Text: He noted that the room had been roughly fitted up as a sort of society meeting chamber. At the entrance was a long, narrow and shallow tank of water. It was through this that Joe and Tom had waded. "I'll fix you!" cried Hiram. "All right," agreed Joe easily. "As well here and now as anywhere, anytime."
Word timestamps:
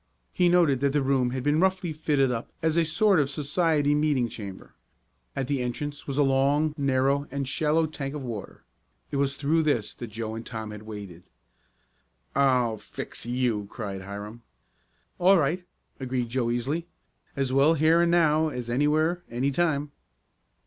He 0.33 0.49
noted 0.49 0.79
that 0.79 0.93
the 0.93 1.01
room 1.03 1.29
had 1.29 1.43
been 1.43 1.59
roughly 1.59 1.93
fitted 1.93 2.31
up 2.31 2.51
as 2.63 2.75
a 2.75 2.83
sort 2.83 3.19
of 3.19 3.29
society 3.29 3.93
meeting 3.93 4.29
chamber. 4.29 4.73
At 5.35 5.45
the 5.47 5.61
entrance 5.61 6.07
was 6.07 6.17
a 6.17 6.23
long, 6.23 6.73
narrow 6.75 7.27
and 7.29 7.47
shallow 7.47 7.85
tank 7.85 8.15
of 8.15 8.23
water. 8.23 8.63
It 9.11 9.17
was 9.17 9.35
through 9.35 9.61
this 9.61 9.93
that 9.93 10.07
Joe 10.07 10.33
and 10.33 10.43
Tom 10.43 10.71
had 10.71 10.81
waded. 10.81 11.21
"I'll 12.33 12.79
fix 12.79 13.27
you!" 13.27 13.67
cried 13.69 14.01
Hiram. 14.01 14.41
"All 15.19 15.37
right," 15.37 15.65
agreed 15.99 16.29
Joe 16.29 16.49
easily. 16.49 16.87
"As 17.35 17.53
well 17.53 17.75
here 17.75 18.01
and 18.01 18.09
now 18.09 18.49
as 18.49 18.71
anywhere, 18.71 19.21
anytime." 19.29 19.91